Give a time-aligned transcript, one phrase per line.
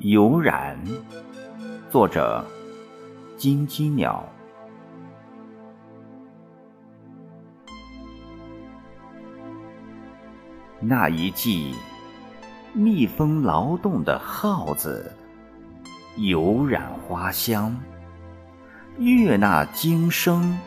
[0.00, 0.78] 悠然
[1.90, 2.44] 作者
[3.36, 4.24] 金鸡鸟。
[10.80, 11.74] 那一季
[12.72, 15.12] 蜜蜂劳动的耗子
[16.18, 17.76] 油染花香，
[18.98, 20.58] 悦纳今生，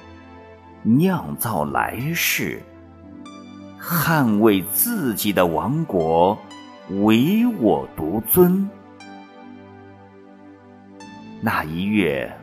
[0.82, 2.62] 酿造来世，
[3.78, 6.38] 捍卫自己的王国，
[7.04, 8.70] 唯我独尊。
[11.42, 12.34] 那一月，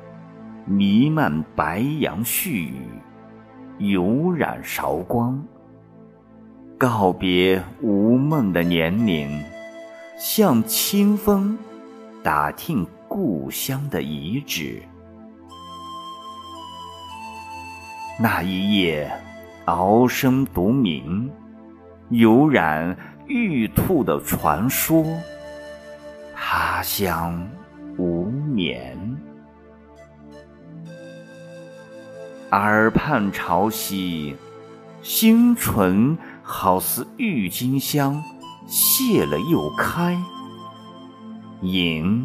[0.67, 2.83] 弥漫白杨絮雨，
[3.79, 5.43] 有染韶光。
[6.77, 9.43] 告别无梦的年龄，
[10.19, 11.57] 向清风
[12.23, 12.87] 打听
[13.19, 14.81] 故乡的遗址。
[18.17, 19.11] 那一夜，
[19.67, 21.29] 翱声独鸣，
[22.11, 22.97] 有染
[23.27, 25.05] 玉兔的传说。
[26.33, 27.45] 他乡。
[27.97, 28.97] 无眠，
[32.53, 34.37] 耳畔潮汐，
[35.03, 38.23] 星唇好似郁金香，
[38.69, 40.17] 谢了又开，
[41.63, 42.25] 饮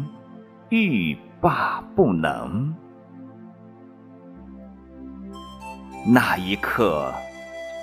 [0.82, 2.74] 欲罢不能。
[6.04, 7.14] 那一刻，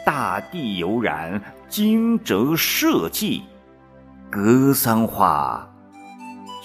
[0.05, 3.43] 大地悠然，惊蛰社稷，
[4.29, 5.65] 格桑花。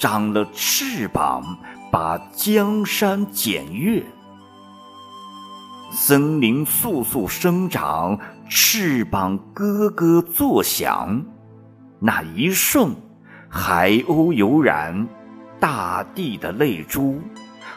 [0.00, 1.56] 长了翅膀，
[1.92, 4.02] 把江山检阅；
[5.92, 8.18] 森林簌簌生长，
[8.48, 11.24] 翅膀咯咯作响。
[12.00, 12.94] 那一瞬，
[13.48, 15.08] 海鸥悠然
[15.60, 17.20] 大地的泪珠，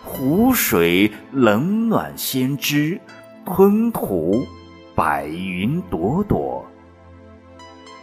[0.03, 3.00] 湖水冷暖先知，
[3.45, 4.45] 吞吐
[4.95, 6.66] 白云朵朵，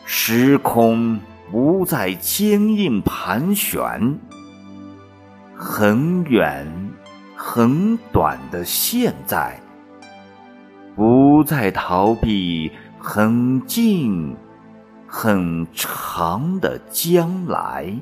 [0.05, 1.19] 时空。
[1.49, 4.19] 不再坚硬盘旋，
[5.55, 6.67] 很远
[7.37, 9.53] 很短的现在；
[10.97, 14.35] 不再逃避很近
[15.07, 17.95] 很长的将来。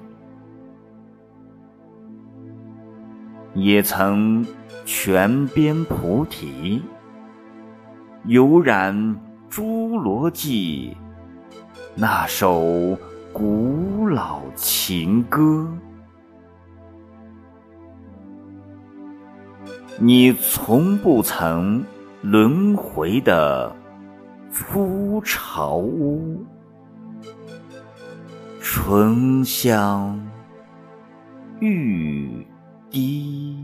[3.54, 4.47] 也曾
[4.84, 6.82] 泉边菩提，
[8.25, 9.16] 有染
[9.50, 10.97] 侏罗纪
[11.94, 12.98] 那首。
[13.37, 15.69] 古老情歌，
[19.98, 21.84] 你从不曾
[22.22, 23.75] 轮回的
[24.53, 26.47] 初巢屋，
[28.60, 30.25] 醇香
[31.59, 32.47] 玉
[32.94, 33.55] 一。